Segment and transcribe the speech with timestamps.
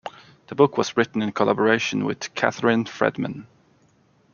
[0.47, 3.45] The book was written in collaboration with Catherine Fredman.